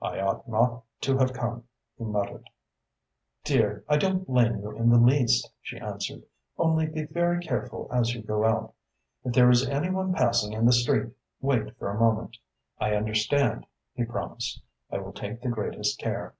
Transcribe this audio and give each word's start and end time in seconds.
"I 0.00 0.18
ought 0.18 0.48
not 0.48 0.82
to 1.02 1.18
have 1.18 1.32
come," 1.32 1.62
he 1.96 2.02
muttered. 2.02 2.50
"Dear, 3.44 3.84
I 3.88 3.96
don't 3.96 4.26
blame 4.26 4.56
you 4.58 4.72
in 4.76 4.90
the 4.90 4.98
least," 4.98 5.52
she 5.60 5.78
answered, 5.78 6.24
"only 6.58 6.86
be 6.88 7.04
very 7.04 7.40
careful 7.40 7.86
as 7.92 8.12
you 8.12 8.22
go 8.22 8.44
out. 8.44 8.74
If 9.22 9.34
there 9.34 9.50
is 9.50 9.68
any 9.68 9.88
one 9.88 10.14
passing 10.14 10.52
in 10.52 10.66
the 10.66 10.72
street, 10.72 11.12
wait 11.40 11.78
for 11.78 11.90
a 11.90 11.96
moment." 12.00 12.38
"I 12.80 12.96
understand," 12.96 13.66
he 13.94 14.04
promised. 14.04 14.60
"I 14.90 14.98
will 14.98 15.12
take 15.12 15.40
the 15.42 15.48
greatest 15.48 15.96
care." 16.00 16.34